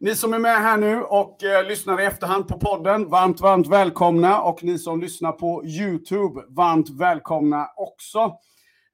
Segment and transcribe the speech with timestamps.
[0.00, 3.66] Ni som är med här nu och eh, lyssnar i efterhand på podden, varmt, varmt
[3.66, 4.42] välkomna.
[4.42, 8.18] Och ni som lyssnar på YouTube, varmt välkomna också.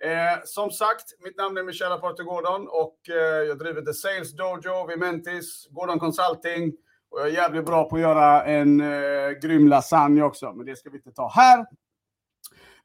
[0.04, 4.32] Eh, som sagt, mitt namn är Michel Aporte Gordon och eh, jag driver The Sales
[4.32, 6.72] Dojo vid Mentis, Gordon Consulting.
[7.10, 10.76] Och jag är jävligt bra på att göra en eh, grym lasagne också, men det
[10.76, 11.66] ska vi inte ta här.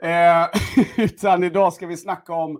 [0.03, 0.49] Eh,
[0.97, 2.59] utan idag ska vi snacka om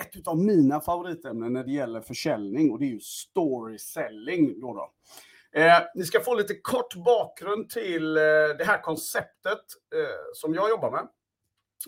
[0.00, 4.60] ett av mina favoritämnen när det gäller försäljning och det är ju story selling.
[4.60, 4.92] Då då.
[5.60, 8.22] Eh, ni ska få lite kort bakgrund till eh,
[8.58, 9.58] det här konceptet
[9.94, 11.08] eh, som jag jobbar med.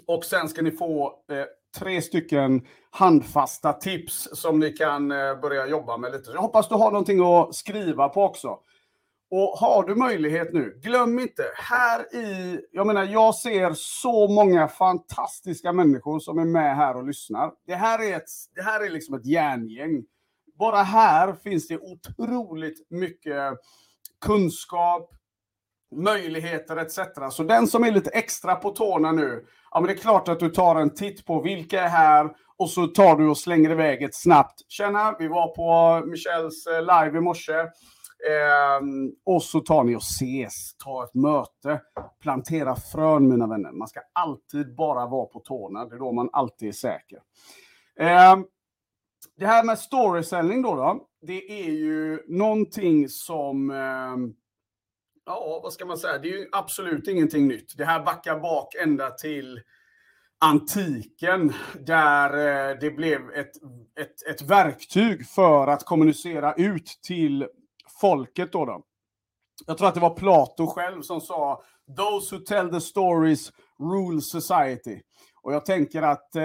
[0.06, 1.44] Och sen ska ni få eh,
[1.78, 6.30] tre stycken handfasta tips som ni kan eh, börja jobba med lite.
[6.30, 8.58] Jag hoppas du har någonting att skriva på också.
[9.30, 14.68] Och har du möjlighet nu, glöm inte, här i, jag menar jag ser så många
[14.68, 17.52] fantastiska människor som är med här och lyssnar.
[17.66, 20.04] Det här är, ett, det här är liksom ett järngäng.
[20.58, 23.54] Bara här finns det otroligt mycket
[24.24, 25.10] kunskap,
[25.96, 26.98] möjligheter etc.
[27.30, 30.40] Så den som är lite extra på tårna nu, ja men det är klart att
[30.40, 34.02] du tar en titt på vilka är här och så tar du och slänger iväg
[34.02, 34.60] ett snabbt.
[34.68, 37.66] Tjena, vi var på Michels eh, live i morse.
[38.26, 38.80] Eh,
[39.24, 41.80] och så tar ni och ses, tar ett möte,
[42.22, 43.72] plantera frön mina vänner.
[43.72, 47.18] Man ska alltid bara vara på tårna, det är då man alltid är säker.
[48.00, 48.36] Eh,
[49.36, 54.16] det här med storyselling då, då, det är ju någonting som eh,
[55.26, 57.74] ja, vad ska man säga, det är ju absolut ingenting nytt.
[57.76, 59.60] Det här backar bak ända till
[60.40, 61.52] antiken
[61.86, 62.30] där
[62.70, 63.56] eh, det blev ett,
[64.00, 67.46] ett, ett verktyg för att kommunicera ut till
[68.00, 68.52] folket.
[68.52, 68.82] Då, då.
[69.66, 71.62] Jag tror att det var Plato själv som sa
[71.96, 75.00] Those who tell the stories rule society.
[75.42, 76.42] Och jag tänker att eh,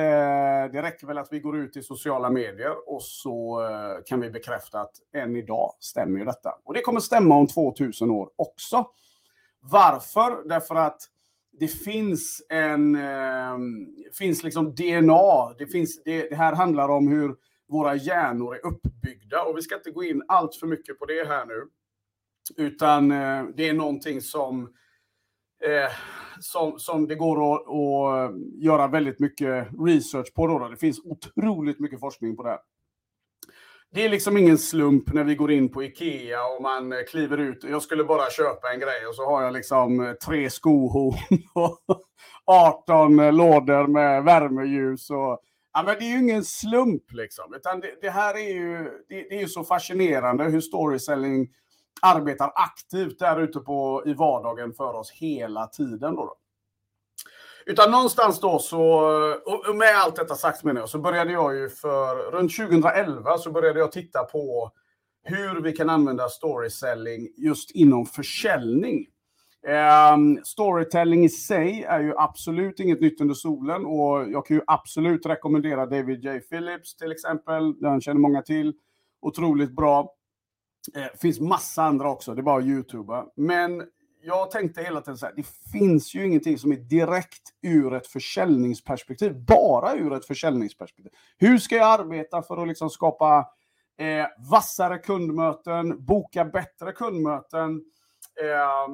[0.71, 4.29] det räcker väl att vi går ut i sociala medier och så eh, kan vi
[4.29, 6.49] bekräfta att än idag stämmer ju detta.
[6.65, 8.85] Och det kommer stämma om 2000 år också.
[9.59, 10.47] Varför?
[10.49, 11.01] Därför att
[11.59, 13.57] det finns en, eh,
[14.17, 15.53] finns liksom DNA.
[15.57, 17.35] Det, finns, det, det, här handlar om hur
[17.73, 21.27] våra hjärnor är uppbyggda och vi ska inte gå in allt för mycket på det
[21.27, 21.67] här nu.
[22.57, 24.63] Utan eh, det är någonting som,
[25.63, 25.91] eh,
[26.39, 30.47] som, som det går att, att, göra väldigt mycket research på.
[30.47, 30.67] Då, då.
[30.67, 32.59] Det finns otroligt mycket forskning på det här.
[33.93, 37.37] Det är liksom ingen slump när vi går in på Ikea och man eh, kliver
[37.37, 37.63] ut.
[37.63, 41.79] Jag skulle bara köpa en grej och så har jag liksom eh, tre skohorn och
[42.45, 45.09] 18 eh, lådor med värmeljus.
[45.09, 45.39] Och,
[45.73, 47.53] ja, men det är ju ingen slump liksom.
[47.53, 51.49] Utan det, det här är ju, det, det, är ju så fascinerande hur storyselling
[52.01, 56.15] arbetar aktivt där ute på, i vardagen för oss hela tiden.
[56.15, 56.35] Då, då.
[57.65, 58.83] Utan någonstans då så,
[59.67, 63.51] och med allt detta sagt menar jag, så började jag ju för, runt 2011 så
[63.51, 64.71] började jag titta på
[65.23, 69.07] hur vi kan använda storyselling just inom försäljning.
[69.67, 74.63] Um, storytelling i sig är ju absolut inget nytt under solen och jag kan ju
[74.67, 76.39] absolut rekommendera David J.
[76.39, 77.79] Phillips till exempel.
[77.79, 78.73] Den känner många till.
[79.21, 80.13] Otroligt bra.
[80.93, 83.25] Det eh, finns massa andra också, det är bara att youtuba.
[83.35, 83.83] Men
[84.21, 88.07] jag tänkte hela tiden så här, det finns ju ingenting som är direkt ur ett
[88.07, 91.11] försäljningsperspektiv, bara ur ett försäljningsperspektiv.
[91.37, 93.47] Hur ska jag arbeta för att liksom skapa
[93.97, 97.81] eh, vassare kundmöten, boka bättre kundmöten,
[98.41, 98.93] eh,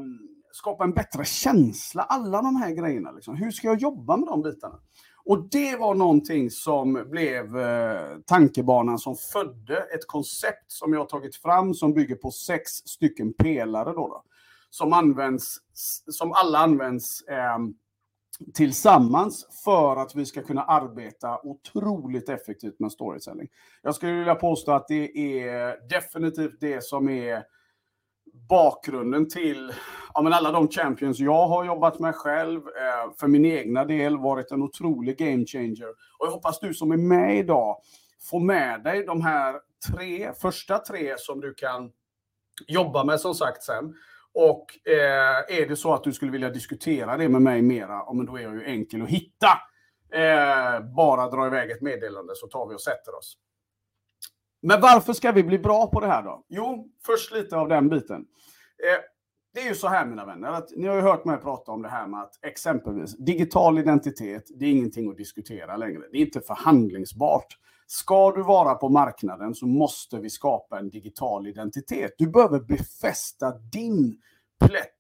[0.60, 3.12] skapa en bättre känsla, alla de här grejerna.
[3.12, 3.36] Liksom.
[3.36, 4.80] Hur ska jag jobba med de bitarna?
[5.26, 11.36] Och det var någonting som blev eh, tankebanan som födde ett koncept som jag tagit
[11.36, 13.94] fram som bygger på sex stycken pelare.
[13.94, 14.24] Då, då
[14.70, 15.58] som används,
[16.12, 17.58] som alla används eh,
[18.54, 23.48] tillsammans för att vi ska kunna arbeta otroligt effektivt med storytelling.
[23.82, 27.44] Jag skulle vilja påstå att det är definitivt det som är
[28.50, 29.74] bakgrunden till
[30.14, 34.18] ja, men alla de champions jag har jobbat med själv, eh, för min egna del
[34.18, 35.90] varit en otrolig game changer.
[35.90, 37.78] Och jag hoppas du som är med idag
[38.30, 39.56] får med dig de här
[39.92, 41.92] tre, första tre som du kan
[42.68, 43.96] jobba med som sagt sen.
[44.34, 48.14] Och eh, är det så att du skulle vilja diskutera det med mig mera, ja,
[48.14, 49.48] men då är jag ju enkel att hitta.
[50.14, 53.38] Eh, bara dra iväg ett meddelande så tar vi och sätter oss.
[54.62, 56.44] Men varför ska vi bli bra på det här då?
[56.50, 58.22] Jo, först lite av den biten.
[58.22, 59.04] Eh,
[59.54, 61.82] det är ju så här mina vänner, att ni har ju hört mig prata om
[61.82, 66.02] det här med att exempelvis digital identitet, det är ingenting att diskutera längre.
[66.12, 67.58] Det är inte förhandlingsbart.
[67.88, 72.12] Ska du vara på marknaden så måste vi skapa en digital identitet.
[72.18, 74.22] Du behöver befästa din
[74.66, 74.98] plätt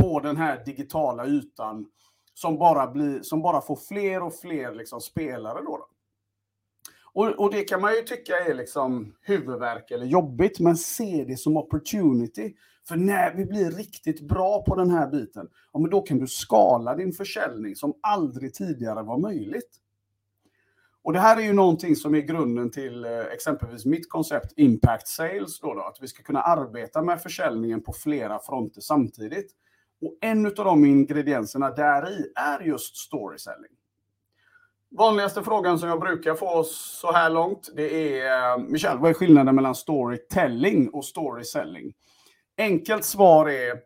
[0.00, 1.86] på den här digitala ytan
[2.34, 5.58] som bara, blir, som bara får fler och fler liksom spelare.
[5.58, 5.86] Då, då.
[7.14, 11.36] Och, och, det kan man ju tycka är liksom huvudvärk eller jobbigt, men se det
[11.36, 12.54] som opportunity.
[12.88, 16.26] För när vi blir riktigt bra på den här biten, ja, men då kan du
[16.26, 19.78] skala din försäljning som aldrig tidigare var möjligt.
[21.04, 25.08] Och det här är ju någonting som är grunden till eh, exempelvis mitt koncept Impact
[25.08, 25.60] Sales.
[25.60, 29.52] Då, då att vi ska kunna arbeta med försäljningen på flera fronter samtidigt.
[30.00, 33.70] Och en av de ingredienserna där i är just storyselling.
[34.94, 39.14] Vanligaste frågan som jag brukar få så här långt, det är eh, Michel, vad är
[39.14, 41.92] skillnaden mellan storytelling och storyselling?
[42.58, 43.80] Enkelt svar är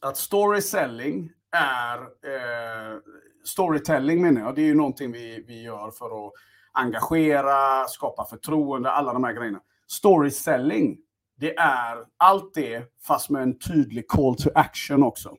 [0.00, 2.98] att storyselling är eh,
[3.44, 4.54] storytelling menar jag.
[4.54, 6.32] Det är ju någonting vi, vi gör för att
[6.72, 9.60] engagera, skapa förtroende, alla de här grejerna.
[9.86, 10.98] Storyselling,
[11.36, 15.36] det är allt det fast med en tydlig call to action också.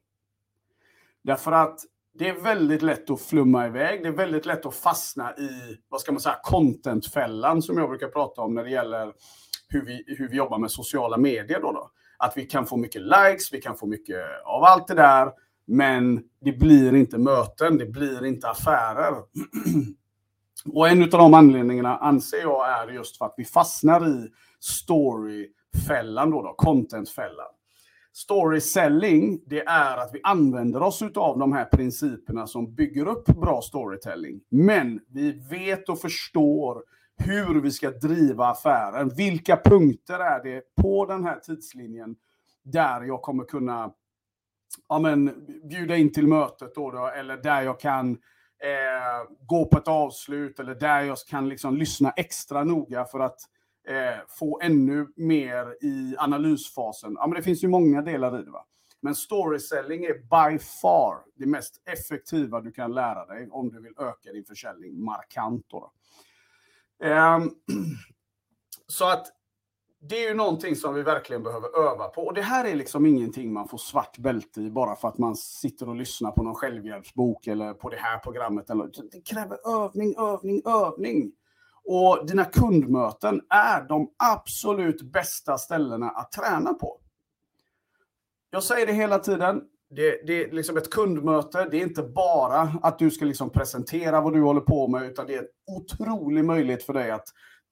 [1.24, 1.80] Därför att
[2.14, 4.04] det är väldigt lätt att flumma iväg.
[4.04, 8.08] Det är väldigt lätt att fastna i, vad ska man säga, contentfällan som jag brukar
[8.08, 9.14] prata om när det gäller
[9.68, 11.62] hur vi, hur vi jobbar med sociala medier.
[11.62, 14.94] Då, då Att vi kan få mycket likes, vi kan få mycket av allt det
[14.94, 15.32] där.
[15.68, 19.14] Men det blir inte möten, det blir inte affärer.
[20.74, 24.30] Och en av de anledningarna anser jag är just för att vi fastnar i
[24.60, 27.53] storyfällan, då, då, contentfällan.
[28.14, 33.26] Story selling, det är att vi använder oss av de här principerna som bygger upp
[33.26, 34.42] bra storytelling.
[34.50, 36.84] Men vi vet och förstår
[37.18, 39.10] hur vi ska driva affären.
[39.10, 42.16] Vilka punkter är det på den här tidslinjen
[42.64, 43.92] där jag kommer kunna
[44.90, 48.12] ja, men, bjuda in till mötet då, då eller där jag kan
[48.64, 53.40] eh, gå på ett avslut eller där jag kan liksom lyssna extra noga för att
[53.88, 57.14] eh, få ännu mer i analysfasen.
[57.20, 58.52] Ja, men det finns ju många delar i det.
[58.52, 58.66] Va?
[59.02, 63.94] Men storyselling är by far det mest effektiva du kan lära dig om du vill
[63.98, 65.66] öka din försäljning markant.
[65.70, 65.92] Då.
[67.04, 67.40] Eh,
[68.88, 69.28] så att
[70.10, 72.22] det är ju någonting som vi verkligen behöver öva på.
[72.22, 75.36] Och det här är liksom ingenting man får svart bälte i bara för att man
[75.36, 78.68] sitter och lyssnar på någon självhjälpsbok eller på det här programmet.
[79.12, 81.32] Det kräver övning, övning, övning.
[81.86, 87.00] Och dina kundmöten är de absolut bästa ställena att träna på.
[88.50, 89.62] Jag säger det hela tiden.
[89.90, 91.68] Det, det är liksom ett kundmöte.
[91.72, 95.28] Det är inte bara att du ska liksom presentera vad du håller på med, utan
[95.28, 97.28] det är en otrolig möjlighet för dig att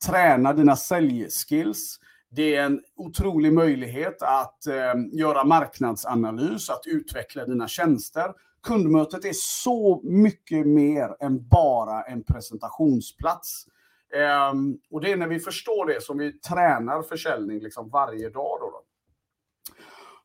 [0.05, 1.99] träna dina säljskills
[2.33, 8.33] det är en otrolig möjlighet att eh, göra marknadsanalys, att utveckla dina tjänster.
[8.63, 13.65] Kundmötet är så mycket mer än bara en presentationsplats.
[14.13, 14.53] Eh,
[14.91, 18.57] och det är när vi förstår det som vi tränar försäljning liksom varje dag.
[18.59, 18.83] Då, då.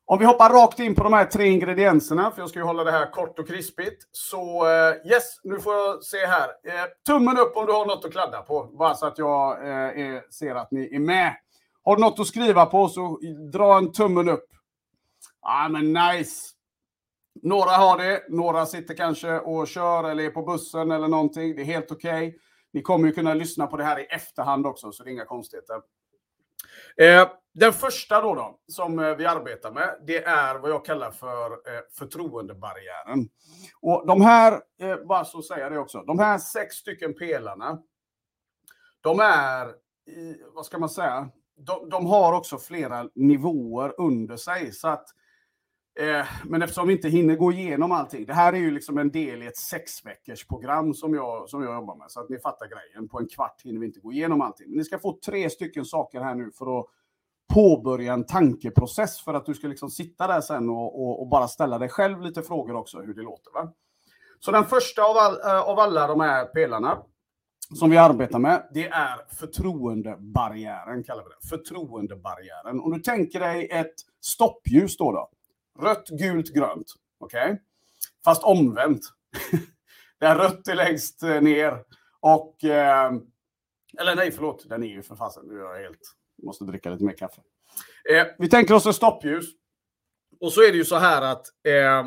[0.09, 2.85] Om vi hoppar rakt in på de här tre ingredienserna, för jag ska ju hålla
[2.85, 4.09] det här kort och krispigt.
[4.12, 6.49] Så eh, yes, nu får jag se här.
[6.49, 10.21] Eh, tummen upp om du har något att kladda på, bara så att jag eh,
[10.31, 11.37] ser att ni är med.
[11.83, 13.19] Har du något att skriva på så
[13.53, 14.47] dra en tummen upp.
[15.43, 16.53] Ja, men nice.
[17.43, 21.56] Några har det, några sitter kanske och kör eller är på bussen eller någonting.
[21.56, 22.29] Det är helt okej.
[22.29, 22.38] Okay.
[22.76, 25.25] Ni kommer ju kunna lyssna på det här i efterhand också, så det är inga
[25.25, 25.81] konstigheter.
[26.96, 31.11] Eh, den första då, då som eh, vi arbetar med, det är vad jag kallar
[31.11, 33.28] för eh, förtroendebarriären.
[33.81, 37.78] Och de här, eh, bara så säger jag det också, de här sex stycken pelarna,
[39.00, 39.69] de är,
[40.06, 44.73] i, vad ska man säga, de, de har också flera nivåer under sig.
[44.73, 45.08] Så att,
[46.00, 48.26] eh, men eftersom vi inte hinner gå igenom allting.
[48.26, 51.75] Det här är ju liksom en del i ett sexveckors program som jag, som jag
[51.75, 52.11] jobbar med.
[52.11, 53.09] Så att ni fattar grejen.
[53.09, 54.69] På en kvart hinner vi inte gå igenom allting.
[54.69, 56.87] Men ni ska få tre stycken saker här nu för att
[57.55, 61.49] påbörja en tankeprocess för att du ska liksom sitta där sen och, och, och bara
[61.49, 63.53] ställa dig själv lite frågor också hur det låter.
[63.53, 63.73] Va?
[64.41, 66.99] Så den första av, all, eh, av alla de här pelarna
[67.75, 71.49] som vi arbetar med, det är förtroendebarriären, kallar vi det.
[71.49, 72.81] Förtroendebarriären.
[72.81, 75.31] Om du tänker dig ett stoppljus då, då.
[75.78, 76.95] Rött, gult, grönt.
[77.18, 77.45] Okej?
[77.45, 77.59] Okay?
[78.25, 79.02] Fast omvänt.
[80.21, 81.85] Där rött är längst eh, ner
[82.21, 82.64] och...
[82.64, 83.12] Eh,
[83.99, 84.68] eller nej, förlåt.
[84.68, 85.47] Den är ju för fasen.
[85.47, 86.00] Nu är jag helt...
[86.42, 87.42] Måste dricka lite mer kaffe.
[88.11, 89.47] Eh, vi tänker oss ett stoppljus.
[90.40, 92.04] Och så är det ju så här att eh,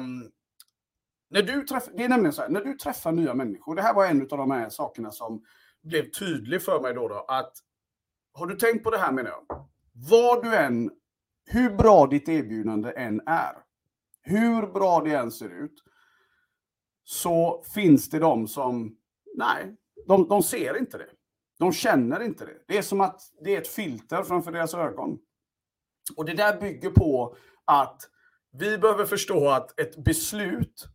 [1.29, 3.93] när du träffar, det är nämligen så här, när du träffar nya människor, det här
[3.93, 5.43] var en av de här sakerna som
[5.83, 7.53] blev tydlig för mig då, då att
[8.33, 9.67] har du tänkt på det här menar jag?
[10.09, 10.91] Vad du än,
[11.51, 13.53] hur bra ditt erbjudande än är,
[14.21, 15.83] hur bra det än ser ut,
[17.03, 18.95] så finns det de som,
[19.35, 19.75] nej,
[20.07, 21.09] de, de ser inte det.
[21.59, 22.63] De känner inte det.
[22.67, 25.19] Det är som att det är ett filter framför deras ögon.
[26.15, 28.01] Och det där bygger på att
[28.51, 30.89] vi behöver förstå att ett beslut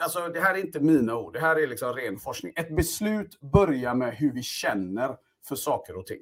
[0.00, 2.52] Alltså, det här är inte mina ord, det här är liksom ren forskning.
[2.56, 5.16] Ett beslut börjar med hur vi känner
[5.48, 6.20] för saker och ting.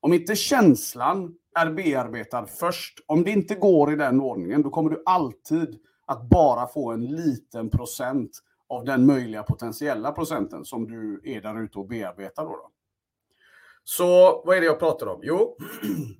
[0.00, 4.90] Om inte känslan är bearbetad först, om det inte går i den ordningen, då kommer
[4.90, 8.30] du alltid att bara få en liten procent
[8.68, 12.44] av den möjliga potentiella procenten som du är där ute och bearbetar.
[12.44, 12.70] Då, då.
[13.84, 15.20] Så vad är det jag pratar om?
[15.22, 15.56] Jo,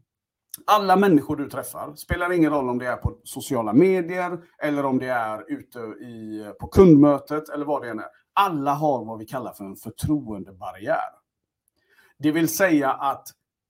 [0.67, 4.99] alla människor du träffar, spelar ingen roll om det är på sociala medier eller om
[4.99, 8.07] det är ute i, på kundmötet eller vad det än är.
[8.33, 11.11] Alla har vad vi kallar för en förtroendebarriär.
[12.19, 13.29] Det vill säga att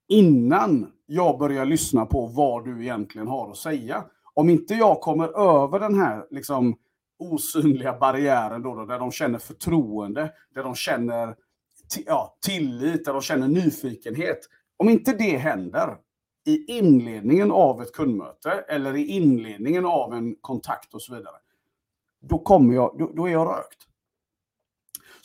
[0.09, 5.29] innan jag börjar lyssna på vad du egentligen har att säga, om inte jag kommer
[5.29, 6.77] över den här liksom,
[7.19, 11.37] osynliga barriären då, då, där de känner förtroende, där de känner
[12.07, 14.39] ja, tillit, där de känner nyfikenhet.
[14.77, 15.97] Om inte det händer
[16.47, 21.37] i inledningen av ett kundmöte eller i inledningen av en kontakt och så vidare,
[22.21, 23.79] då, kommer jag, då, då är jag rökt.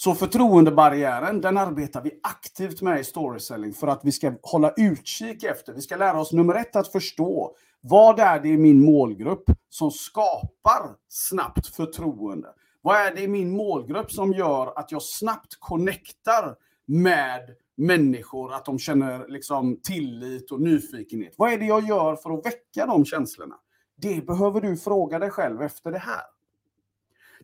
[0.04, 5.44] Så förtroendebarriären, den arbetar vi aktivt med i storyselling för att vi ska hålla utkik
[5.44, 5.74] efter.
[5.74, 9.92] Vi ska lära oss nummer ett att förstå vad är det i min målgrupp som
[9.92, 12.48] skapar snabbt förtroende?
[12.82, 16.56] Vad är det i min målgrupp som gör att jag snabbt connectar
[16.86, 21.34] med människor, att de känner liksom tillit och nyfikenhet?
[21.38, 23.56] Vad är det jag gör för att väcka de känslorna?
[23.98, 26.41] Det behöver du fråga dig själv efter det här.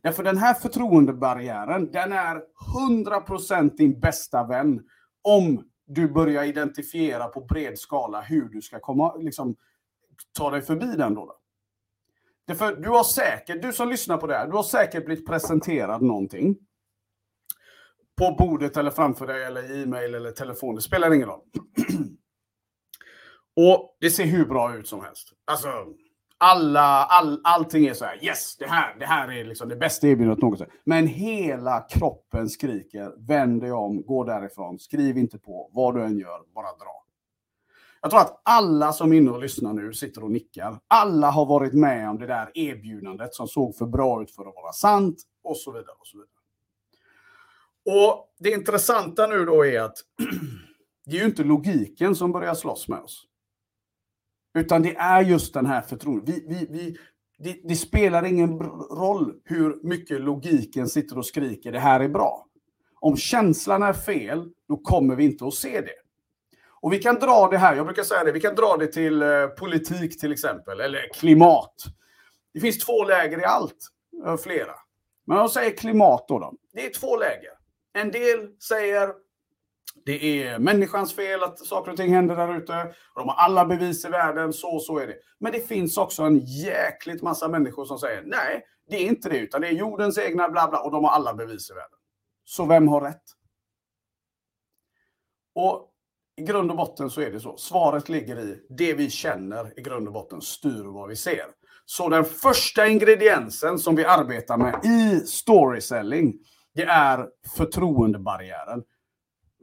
[0.08, 2.44] Därför den här förtroendebarriären, den är
[3.06, 4.84] 100% din bästa vän
[5.22, 9.56] om du börjar identifiera på bred skala hur du ska komma, liksom,
[10.38, 11.14] ta dig förbi den.
[11.14, 11.38] Då.
[12.46, 16.02] Därför du har säkert, du som lyssnar på det här, du har säkert blivit presenterad
[16.02, 16.58] någonting.
[18.18, 21.42] På bordet eller framför dig eller i e-mail eller telefon, det spelar ingen roll.
[23.56, 25.34] Och det ser hur bra ut som helst.
[25.46, 25.68] Alltså,
[26.38, 30.08] alla, all, allting är så här, yes, det här, det här är liksom det bästa
[30.08, 30.68] erbjudandet någonsin.
[30.84, 36.18] Men hela kroppen skriker, vänd dig om, gå därifrån, skriv inte på, vad du än
[36.18, 37.04] gör, bara dra.
[38.02, 40.80] Jag tror att alla som är inne och lyssnar nu sitter och nickar.
[40.88, 44.56] Alla har varit med om det där erbjudandet som såg för bra ut för att
[44.56, 45.96] vara sant och så vidare.
[46.00, 46.38] Och så vidare.
[48.04, 49.98] Och det intressanta nu då är att
[51.06, 53.28] det är ju inte logiken som börjar slåss med oss.
[54.54, 56.30] Utan det är just den här förtroendet.
[56.30, 56.98] Vi, vi, vi,
[57.40, 58.60] det, det, spelar ingen
[58.92, 62.46] roll hur mycket logiken sitter och skriker det här är bra.
[63.00, 65.96] Om känslan är fel, då kommer vi inte att se det.
[66.82, 69.22] Och vi kan dra det här, jag brukar säga det, vi kan dra det till
[69.22, 71.74] eh, politik till exempel, eller klimat.
[72.54, 73.88] Det finns två läger i allt,
[74.26, 74.74] eh, flera.
[75.26, 76.54] Men jag säger klimat då, då.
[76.74, 77.52] Det är två läger.
[77.94, 79.14] En del säger
[80.06, 82.94] det är människans fel att saker och ting händer där ute.
[83.16, 85.16] De har alla bevis i världen, så så är det.
[85.40, 89.38] Men det finns också en jäkligt massa människor som säger nej, det är inte det,
[89.38, 91.98] utan det är jordens egna bla bla och de har alla bevis i världen.
[92.44, 93.24] Så vem har rätt?
[95.56, 95.94] Och
[96.38, 97.58] i grund och botten så är det så.
[97.58, 101.46] Svaret ligger i det vi känner i grund och botten styr vad vi ser.
[101.86, 106.34] Så den första ingrediensen som vi arbetar med i storyselling,
[106.74, 107.28] det är
[107.58, 108.84] förtroendebarriären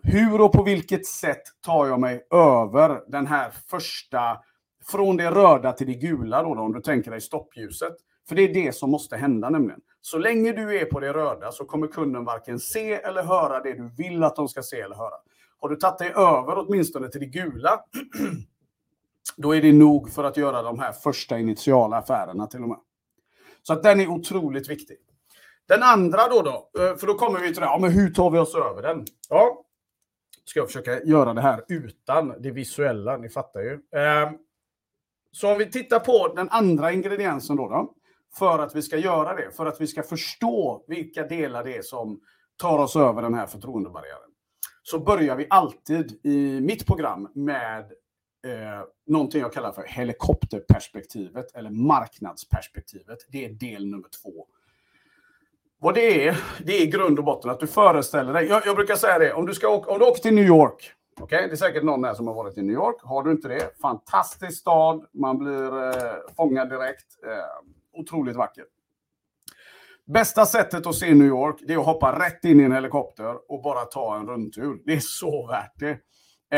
[0.05, 4.39] hur och på vilket sätt tar jag mig över den här första,
[4.87, 7.95] från det röda till det gula då, då om du tänker dig stoppljuset.
[8.29, 9.81] För det är det som måste hända nämligen.
[10.01, 13.73] Så länge du är på det röda så kommer kunden varken se eller höra det
[13.73, 15.15] du vill att de ska se eller höra.
[15.61, 17.81] Har du tagit dig över åtminstone till det gula,
[19.37, 22.79] då är det nog för att göra de här första initiala affärerna till och med.
[23.63, 24.97] Så att den är otroligt viktig.
[25.69, 28.31] Den andra då, då eh, för då kommer vi till det, ja, men hur tar
[28.31, 29.07] vi oss över den?
[29.29, 29.63] Ja,
[30.45, 33.81] ska jag försöka göra det här utan det visuella, ni fattar ju.
[33.97, 34.35] Ehm,
[35.33, 37.95] så om vi tittar på den andra ingrediensen då, då,
[38.39, 41.83] för att vi ska göra det, för att vi ska förstå vilka delar det är
[41.83, 42.21] som
[42.57, 44.31] tar oss över den här förtroendebarriären.
[44.83, 47.81] Så börjar vi alltid i mitt program med
[48.47, 53.19] eh, någonting jag kallar för helikopterperspektivet eller marknadsperspektivet.
[53.29, 54.47] Det är del nummer två.
[55.85, 58.47] Vad det är, det är i grund och botten att du föreställer dig.
[58.47, 60.93] Jag, jag brukar säga det, om du, ska åka, om du åker till New York.
[61.21, 61.47] Okay?
[61.47, 62.97] Det är säkert någon här som har varit i New York.
[63.03, 65.05] Har du inte det, fantastisk stad.
[65.12, 67.05] Man blir eh, fångad direkt.
[67.26, 68.67] Eh, otroligt vackert.
[70.07, 73.53] Bästa sättet att se New York, det är att hoppa rätt in i en helikopter
[73.53, 74.83] och bara ta en rundtur.
[74.85, 75.91] Det är så värt det.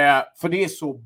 [0.00, 1.00] Eh, för det är så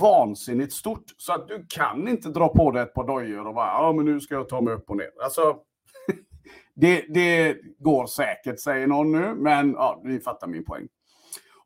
[0.00, 3.66] vansinnigt stort så att du kan inte dra på dig ett par dojor och bara,
[3.66, 5.10] ja men nu ska jag ta mig upp och ner.
[5.24, 5.56] Alltså,
[6.74, 10.88] det, det går säkert, säger någon nu, men ja, ni fattar min poäng.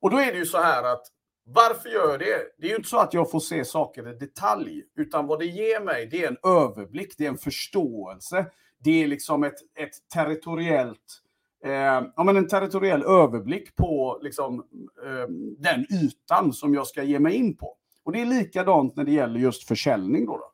[0.00, 1.06] Och då är det ju så här att
[1.48, 2.42] varför gör jag det?
[2.58, 5.46] Det är ju inte så att jag får se saker i detalj, utan vad det
[5.46, 8.46] ger mig, det är en överblick, det är en förståelse.
[8.78, 11.22] Det är liksom ett, ett territoriellt
[11.64, 14.58] eh, ja, men en territoriell överblick på liksom,
[15.06, 17.76] eh, den ytan som jag ska ge mig in på.
[18.04, 20.26] Och det är likadant när det gäller just försäljning.
[20.26, 20.52] Då, då.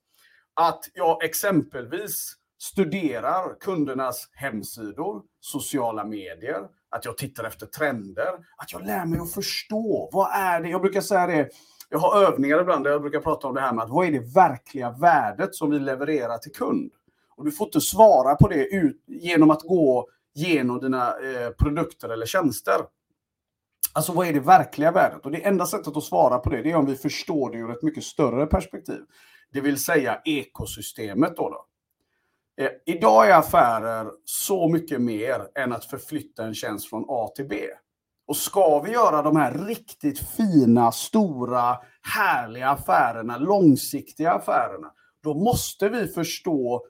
[0.54, 8.86] Att jag exempelvis studerar kundernas hemsidor, sociala medier, att jag tittar efter trender, att jag
[8.86, 10.10] lär mig att förstå.
[10.12, 10.68] Vad är det?
[10.68, 11.48] Jag brukar säga det,
[11.88, 14.12] jag har övningar ibland där jag brukar prata om det här med att vad är
[14.12, 16.92] det verkliga värdet som vi levererar till kund?
[17.36, 22.08] Och du får inte svara på det ut, genom att gå genom dina eh, produkter
[22.08, 22.76] eller tjänster.
[23.92, 25.24] Alltså vad är det verkliga värdet?
[25.24, 27.70] Och det enda sättet att svara på det, det är om vi förstår det ur
[27.70, 29.00] ett mycket större perspektiv.
[29.52, 31.36] Det vill säga ekosystemet.
[31.36, 31.66] Då, då.
[32.60, 37.48] Eh, idag är affärer så mycket mer än att förflytta en tjänst från A till
[37.48, 37.56] B.
[38.26, 44.92] Och ska vi göra de här riktigt fina, stora, härliga affärerna, långsiktiga affärerna,
[45.22, 46.86] då måste vi förstå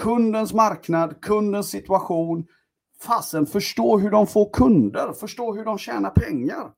[0.00, 2.46] kundens marknad, kundens situation,
[3.00, 6.72] fasen förstå hur de får kunder, förstå hur de tjänar pengar.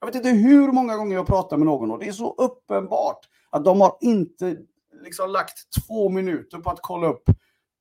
[0.00, 3.18] Jag vet inte hur många gånger jag pratar med någon och det är så uppenbart
[3.50, 4.56] att de har inte
[5.02, 7.30] liksom lagt två minuter på att kolla upp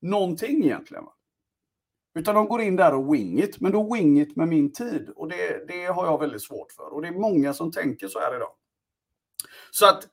[0.04, 1.04] någonting egentligen.
[2.16, 5.10] Utan de går in där och wing it, men då wing it med min tid.
[5.16, 6.94] Och det, det har jag väldigt svårt för.
[6.94, 8.52] Och det är många som tänker så här idag.
[9.72, 10.08] Så att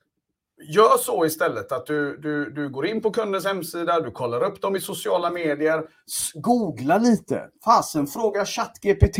[0.63, 4.61] gör så istället att du, du, du går in på kundens hemsida, du kollar upp
[4.61, 5.89] dem i sociala medier,
[6.35, 7.51] googla lite.
[7.65, 9.19] Fasen, fråga ChatGPT.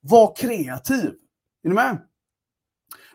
[0.00, 1.14] Var kreativ.
[1.62, 1.98] Är ni med?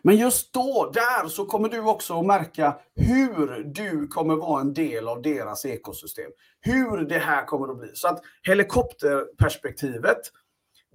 [0.02, 4.74] Men just då, där, så kommer du också att märka hur du kommer vara en
[4.74, 6.30] del av deras ekosystem.
[6.60, 7.90] Hur det här kommer att bli.
[7.94, 10.20] Så att helikopterperspektivet,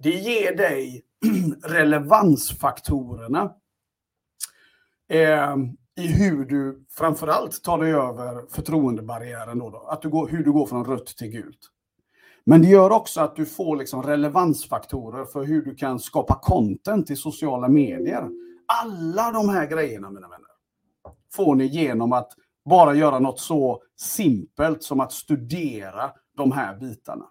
[0.02, 1.04] det ger dig
[1.64, 3.52] relevansfaktorerna
[5.08, 5.56] eh,
[5.96, 9.58] i hur du framförallt tar dig över förtroendebarriären.
[9.58, 11.60] Då, då att du går, hur du går från rött till gult.
[12.44, 17.10] Men det gör också att du får liksom relevansfaktorer för hur du kan skapa content
[17.10, 18.28] i sociala medier
[18.68, 20.46] alla de här grejerna, mina vänner,
[21.32, 22.32] får ni genom att
[22.64, 27.24] bara göra något så simpelt som att studera de här bitarna.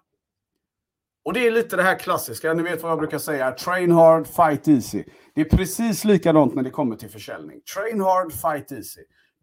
[1.24, 4.26] Och det är lite det här klassiska, ni vet vad jag brukar säga, train hard,
[4.26, 5.04] fight easy.
[5.34, 7.60] Det är precis likadant när det kommer till försäljning.
[7.74, 9.00] Train hard, fight easy.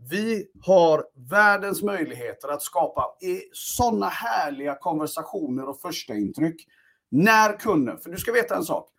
[0.10, 3.06] Vi har världens möjligheter att skapa
[3.54, 6.68] sådana härliga konversationer och första intryck
[7.12, 8.90] när kunden, för du ska veta en sak,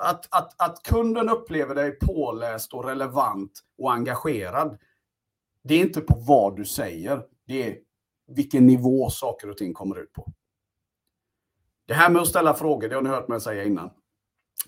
[0.00, 4.78] att, att, att kunden upplever dig påläst och relevant och engagerad.
[5.64, 7.78] Det är inte på vad du säger, det är
[8.26, 10.32] vilken nivå saker och ting kommer ut på.
[11.86, 13.90] Det här med att ställa frågor, det har ni hört mig säga innan.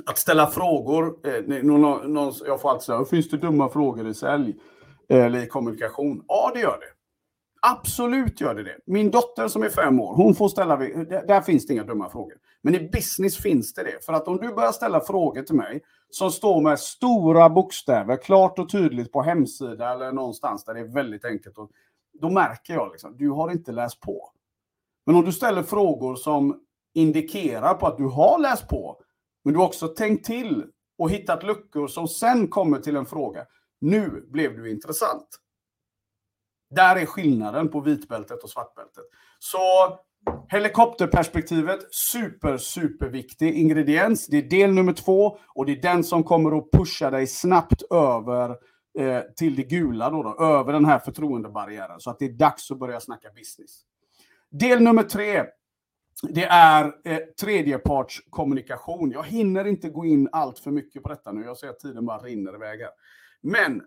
[0.07, 4.15] Att ställa frågor, eh, någon, någon, jag får alltid säga, finns det dumma frågor i
[4.15, 4.55] sälj
[5.09, 6.25] eller i kommunikation?
[6.29, 6.93] Ja, det gör det.
[7.67, 8.79] Absolut gör det det.
[8.87, 10.77] Min dotter som är fem år, hon får ställa...
[10.77, 12.37] Där finns det inga dumma frågor.
[12.63, 14.05] Men i business finns det det.
[14.05, 18.59] För att om du börjar ställa frågor till mig som står med stora bokstäver, klart
[18.59, 21.59] och tydligt på hemsida eller någonstans där det är väldigt enkelt.
[21.59, 21.71] Och,
[22.21, 24.33] då märker jag liksom, du har inte läst på.
[25.07, 26.61] Men om du ställer frågor som
[26.95, 29.03] indikerar på att du har läst på,
[29.45, 30.67] men du har också tänkt till
[30.99, 33.47] och hittat luckor som sen kommer till en fråga.
[33.81, 35.29] Nu blev du intressant.
[36.71, 39.05] Där är skillnaden på vitbältet och svartbältet.
[39.39, 39.59] Så
[40.49, 44.27] helikopterperspektivet, super, superviktig ingrediens.
[44.27, 47.83] Det är del nummer två och det är den som kommer att pusha dig snabbt
[47.91, 48.51] över
[48.99, 52.01] eh, till det gula, då, då, över den här förtroendebarriären.
[52.01, 53.83] Så att det är dags att börja snacka business.
[54.51, 55.45] Del nummer tre,
[56.23, 59.11] det är eh, tredjepartskommunikation.
[59.11, 61.45] Jag hinner inte gå in allt för mycket på detta nu.
[61.45, 62.91] Jag ser att tiden bara rinner iväg här.
[63.41, 63.83] Men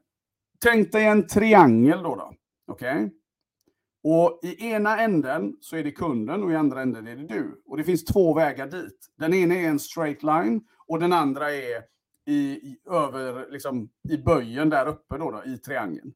[0.63, 2.15] tänk dig en triangel då.
[2.15, 2.33] då.
[2.67, 2.95] Okej?
[2.95, 3.09] Okay?
[4.07, 7.61] Och i ena änden så är det kunden och i andra änden är det du.
[7.65, 9.07] Och det finns två vägar dit.
[9.17, 11.83] Den ena är en straight line och den andra är
[12.25, 16.13] i, i över, liksom, i böjen där uppe då, då i triangeln.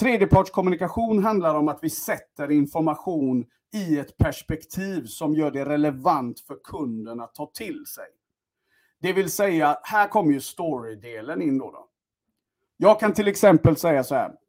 [0.00, 6.56] Tredjepartskommunikation handlar om att vi sätter information i ett perspektiv som gör det relevant för
[6.64, 8.06] kunden att ta till sig.
[9.00, 11.86] Det vill säga, här kommer ju story-delen in då, då.
[12.76, 14.39] Jag kan till exempel säga så här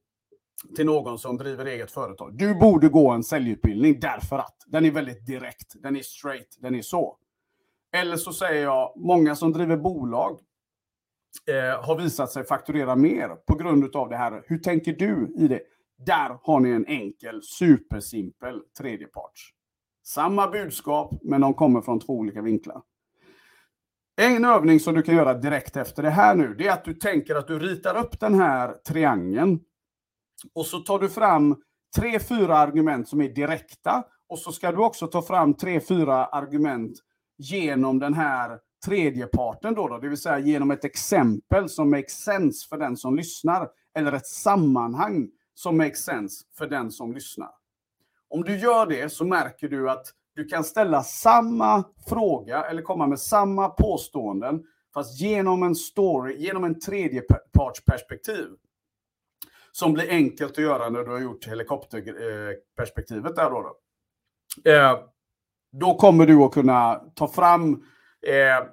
[0.76, 2.38] till någon som driver eget företag.
[2.38, 6.76] Du borde gå en säljutbildning därför att den är väldigt direkt, den är straight, den
[6.76, 7.17] är så.
[7.93, 10.39] Eller så säger jag, många som driver bolag
[11.47, 14.43] eh, har visat sig fakturera mer på grund av det här.
[14.47, 15.62] Hur tänker du i det?
[16.06, 19.50] Där har ni en enkel, supersimpel tredjeparts.
[20.04, 22.82] Samma budskap, men de kommer från två olika vinklar.
[24.21, 26.93] En övning som du kan göra direkt efter det här nu, det är att du
[26.93, 29.60] tänker att du ritar upp den här triangeln
[30.54, 31.62] och så tar du fram
[31.95, 34.04] tre, fyra argument som är direkta.
[34.30, 36.97] Och så ska du också ta fram tre, fyra argument
[37.38, 42.67] genom den här tredjeparten då, då, det vill säga genom ett exempel som makes sense
[42.67, 47.49] för den som lyssnar, eller ett sammanhang som makes sense för den som lyssnar.
[48.30, 53.08] Om du gör det så märker du att du kan ställa samma fråga eller komma
[53.08, 58.47] med samma påståenden fast genom en story, genom en tredjepartsperspektiv.
[59.71, 63.62] Som blir enkelt att göra när du har gjort helikopterperspektivet där då.
[63.62, 63.75] Då,
[64.71, 64.99] eh,
[65.71, 67.73] då kommer du att kunna ta fram
[68.27, 68.65] eh,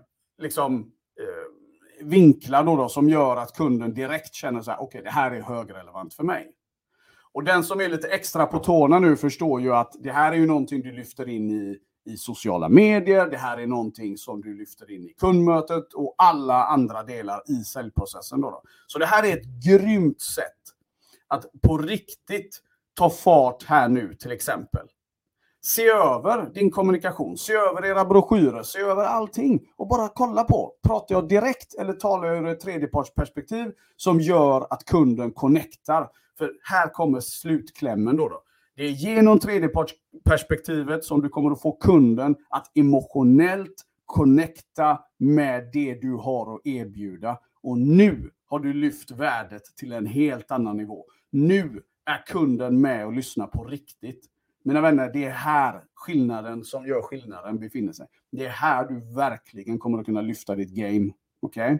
[0.42, 5.02] liksom, eh, vinklar då, då som gör att kunden direkt känner så här, okej, okay,
[5.02, 6.52] det här är högrelevant för mig.
[7.32, 10.36] Och den som är lite extra på tårna nu förstår ju att det här är
[10.36, 14.58] ju någonting du lyfter in i, i sociala medier, det här är någonting som du
[14.58, 18.40] lyfter in i kundmötet och alla andra delar i säljprocessen.
[18.40, 18.62] Då, då.
[18.86, 20.44] Så det här är ett grymt sätt
[21.28, 22.60] att på riktigt
[22.94, 24.86] ta fart här nu till exempel.
[25.60, 30.72] Se över din kommunikation, se över era broschyrer, se över allting och bara kolla på.
[30.86, 36.08] Pratar jag direkt eller talar jag ur ett tredjepartsperspektiv som gör att kunden connectar?
[36.38, 38.28] För här kommer slutklämmen då.
[38.28, 38.42] då.
[38.76, 45.94] Det är genom tredjepartsperspektivet som du kommer att få kunden att emotionellt connecta med det
[45.94, 47.38] du har att erbjuda.
[47.62, 51.04] Och nu har du lyft värdet till en helt annan nivå.
[51.30, 54.26] Nu är kunden med och lyssnar på riktigt.
[54.62, 58.06] Mina vänner, det är här skillnaden som gör skillnaden befinner sig.
[58.32, 61.12] Det är här du verkligen kommer att kunna lyfta ditt game.
[61.40, 61.74] Okej?
[61.74, 61.78] Okay?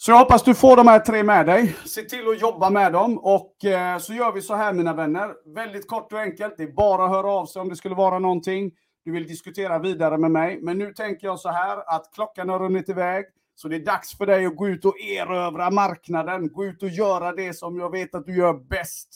[0.00, 1.76] Så jag hoppas du får de här tre med dig.
[1.86, 5.34] Se till att jobba med dem och eh, så gör vi så här mina vänner.
[5.54, 6.54] Väldigt kort och enkelt.
[6.56, 8.72] Det är bara att höra av sig om det skulle vara någonting
[9.04, 10.58] du vill diskutera vidare med mig.
[10.62, 13.24] Men nu tänker jag så här att klockan har runnit iväg.
[13.58, 16.52] Så det är dags för dig att gå ut och erövra marknaden.
[16.52, 19.08] Gå ut och göra det som jag vet att du gör bäst.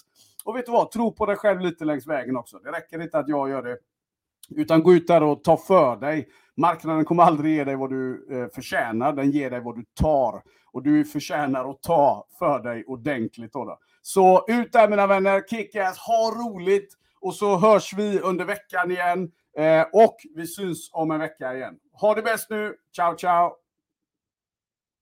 [0.44, 0.90] Och vet du vad?
[0.90, 2.58] Tro på dig själv lite längs vägen också.
[2.58, 3.78] Det räcker inte att jag gör det.
[4.50, 6.28] Utan gå ut där och ta för dig.
[6.56, 9.12] Marknaden kommer aldrig ge dig vad du eh, förtjänar.
[9.12, 10.42] Den ger dig vad du tar.
[10.72, 13.52] Och du förtjänar att ta för dig ordentligt.
[13.52, 13.78] Då.
[14.02, 15.42] Så ut där mina vänner.
[15.50, 15.98] Kickass.
[15.98, 16.94] Ha roligt.
[17.20, 19.30] Och så hörs vi under veckan igen.
[19.56, 21.74] Eh, och vi syns om en vecka igen.
[21.92, 22.74] Ha det bäst nu.
[22.96, 23.61] Ciao, ciao.